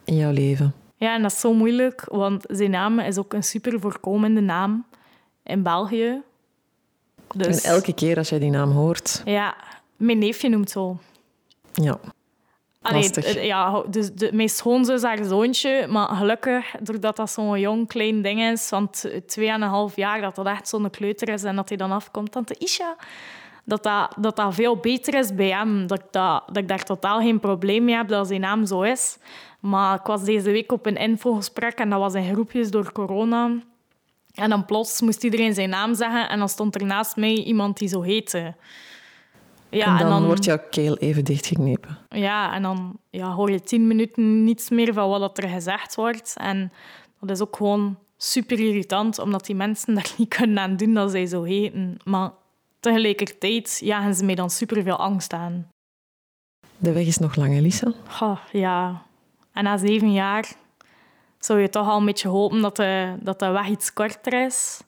[0.05, 0.75] in jouw leven.
[0.97, 4.85] Ja, en dat is zo moeilijk, want zijn naam is ook een super voorkomende naam
[5.43, 6.23] in België.
[7.37, 7.63] Dus...
[7.63, 9.23] En elke keer als jij die naam hoort...
[9.25, 9.57] Ja,
[9.97, 10.99] mijn neefje noemt zo.
[11.73, 11.99] Ja.
[12.83, 17.89] Allee, ja, dus de, mijn schoonzus is haar zoontje, maar gelukkig, doordat dat zo'n jong,
[17.89, 21.45] klein ding is, want twee en een half jaar, dat dat echt zo'n kleuter is
[21.45, 22.97] en dat hij dan afkomt, tante Isha,
[23.65, 25.87] dat dat, dat dat veel beter is bij hem.
[25.87, 28.83] Dat ik, dat, dat ik daar totaal geen probleem mee heb dat zijn naam zo
[28.83, 29.19] is.
[29.61, 33.51] Maar ik was deze week op een infogesprek en dat was in groepjes door corona.
[34.35, 37.79] En dan plots moest iedereen zijn naam zeggen en dan stond er naast mij iemand
[37.79, 38.55] die zo heette.
[39.77, 41.99] Ja, en dan, en dan wordt jouw keel even dichtgeknepen.
[42.09, 46.35] Ja, en dan ja, hoor je tien minuten niets meer van wat er gezegd wordt.
[46.37, 46.73] En
[47.21, 51.11] dat is ook gewoon super irritant, omdat die mensen daar niet kunnen aan doen dat
[51.11, 51.97] zij zo heten.
[52.05, 52.31] Maar
[52.81, 55.69] tegelijkertijd jagen ze mij dan super veel angst aan.
[56.77, 57.93] De weg is nog lang, Elisa.
[58.21, 59.03] Oh, ja.
[59.53, 60.55] En na zeven jaar
[61.39, 64.81] zou je toch al een beetje hopen dat de, dat de weg iets korter is.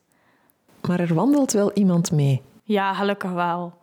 [0.86, 2.42] Maar er wandelt wel iemand mee.
[2.64, 3.82] Ja, gelukkig wel.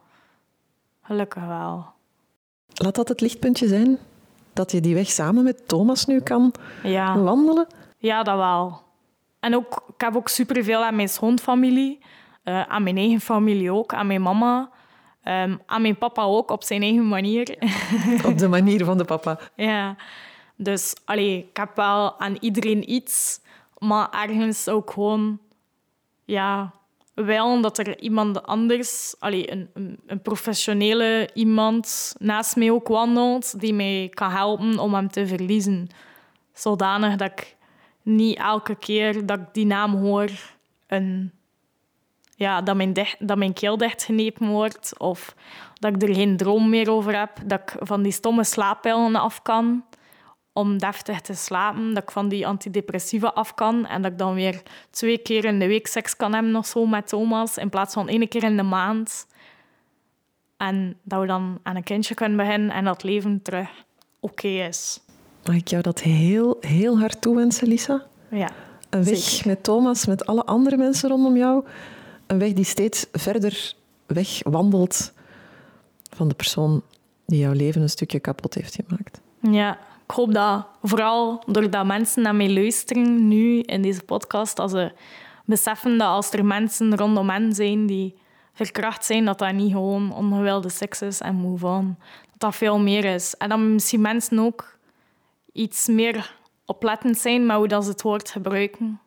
[1.12, 1.86] Gelukkig wel.
[2.74, 3.97] Laat dat het lichtpuntje zijn?
[4.53, 6.53] Dat je die weg samen met Thomas nu kan
[6.84, 7.20] ja.
[7.20, 7.68] wandelen?
[7.97, 8.82] Ja, dat wel.
[9.39, 11.99] En ook, ik heb ook superveel aan mijn schoonfamilie.
[12.43, 13.93] Uh, aan mijn eigen familie ook.
[13.93, 14.70] Aan mijn mama.
[15.24, 17.57] Um, aan mijn papa ook, op zijn eigen manier.
[18.30, 19.39] op de manier van de papa.
[19.55, 19.95] ja.
[20.55, 23.41] Dus allee, ik heb wel aan iedereen iets,
[23.78, 25.39] maar ergens ook gewoon,
[26.26, 26.74] ja,
[27.14, 33.59] wel dat er iemand anders, allee, een, een, een professionele iemand naast mij ook wandelt,
[33.59, 35.88] die mij kan helpen om hem te verliezen.
[36.53, 37.55] Zodanig dat ik
[38.01, 40.30] niet elke keer dat ik die naam hoor,
[40.88, 41.32] een,
[42.36, 44.99] ja, dat, mijn dat mijn keel dichtgenepen wordt.
[44.99, 45.36] Of
[45.74, 47.32] dat ik er geen droom meer over heb.
[47.45, 49.84] Dat ik van die stomme slaappillen af kan
[50.54, 51.93] om deftig te slapen.
[51.93, 53.86] Dat ik van die antidepressiva af kan.
[53.86, 56.86] En dat ik dan weer twee keer in de week seks kan hebben of zo
[56.86, 57.58] met Thomas.
[57.58, 59.28] In plaats van één keer in de maand.
[60.58, 63.70] En dat we dan aan een kindje kunnen beginnen en dat leven terug
[64.20, 65.02] oké is.
[65.45, 68.06] Mag ik jou dat heel, heel hard toewensen, Lisa?
[68.30, 68.49] Ja,
[68.89, 69.47] Een weg zeker.
[69.47, 71.66] met Thomas, met alle andere mensen rondom jou.
[72.28, 73.74] Een weg die steeds verder
[74.06, 75.14] wegwandelt
[76.16, 76.84] van de persoon
[77.26, 79.22] die jouw leven een stukje kapot heeft gemaakt.
[79.41, 79.78] Ja,
[80.12, 84.91] ik hoop dat vooral doordat mensen naar mij luisteren nu in deze podcast, als ze
[85.45, 88.16] beseffen dat als er mensen rondom hen zijn die
[88.53, 91.97] verkracht zijn, dat dat niet gewoon ongewilde seks is en move on.
[92.32, 93.36] Dat dat veel meer is.
[93.38, 94.78] En dat misschien mensen ook
[95.51, 96.36] iets meer
[96.66, 98.99] oplettend zijn met hoe dat ze het woord gebruiken.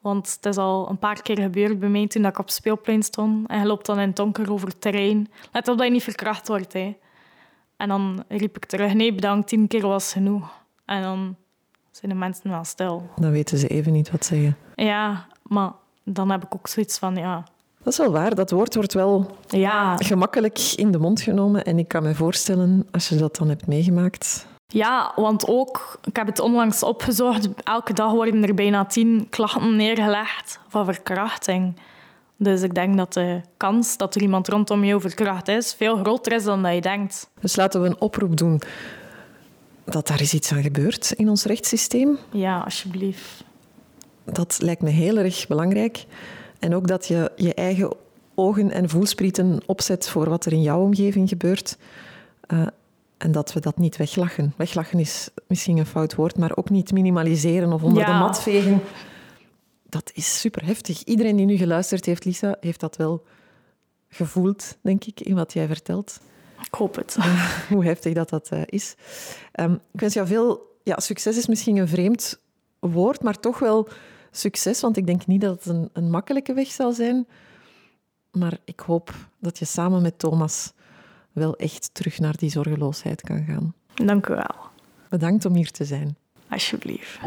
[0.00, 3.02] Want het is al een paar keer gebeurd bij mij toen dat ik op speelplein
[3.02, 3.48] stond.
[3.48, 5.30] En je loopt dan in het donker over het terrein.
[5.52, 6.72] Let op dat je niet verkracht wordt.
[6.72, 6.96] Hè.
[7.78, 10.48] En dan riep ik terug, nee bedankt, tien keer was genoeg.
[10.84, 11.36] En dan
[11.90, 13.10] zijn de mensen wel stil.
[13.16, 14.56] Dan weten ze even niet wat zeggen.
[14.74, 15.72] Ja, maar
[16.04, 17.44] dan heb ik ook zoiets van, ja...
[17.82, 18.34] Dat is wel waar.
[18.34, 21.64] Dat woord wordt wel Ja, gemakkelijk in de mond genomen.
[21.64, 24.46] En ik kan me voorstellen, als je dat dan hebt meegemaakt...
[24.66, 29.76] ja, want ook, ik heb het onlangs opgezocht, elke dag worden er bijna tien klachten
[29.76, 31.76] neergelegd van verkrachting.
[32.40, 36.32] Dus ik denk dat de kans dat er iemand rondom jou verkracht is, veel groter
[36.32, 37.30] is dan dat je denkt.
[37.40, 38.60] Dus laten we een oproep doen
[39.84, 42.18] dat daar is iets aan gebeurt in ons rechtssysteem.
[42.32, 43.44] Ja, alsjeblieft.
[44.24, 46.04] Dat lijkt me heel erg belangrijk.
[46.58, 47.92] En ook dat je je eigen
[48.34, 51.76] ogen en voelsprieten opzet voor wat er in jouw omgeving gebeurt.
[52.40, 52.66] Eh,
[53.16, 54.54] en dat we dat niet weglachen.
[54.56, 58.12] Weglachen is misschien een fout woord, maar ook niet minimaliseren of onder Ja.
[58.12, 58.80] de mat vegen.
[59.88, 61.02] Dat is super heftig.
[61.02, 63.24] Iedereen die nu geluisterd heeft, Lisa, heeft dat wel
[64.08, 66.20] gevoeld, denk ik, in wat jij vertelt.
[66.64, 67.16] Ik hoop het.
[67.68, 68.94] hoe heftig dat dat eh, is.
[69.52, 70.76] Ehm, ik wens jou veel...
[70.82, 72.40] Ja, succes is misschien een vreemd
[72.78, 73.88] woord, maar toch wel
[74.30, 77.26] succes, want ik denk niet dat het een, een makkelijke weg zal zijn.
[78.30, 80.72] Maar ik hoop dat je samen met Thomas
[81.32, 83.74] wel echt terug naar die zorgeloosheid kan gaan.
[83.94, 84.56] Dank u wel.
[85.08, 86.16] Bedankt om hier te zijn.
[86.48, 87.18] Alsjeblieft.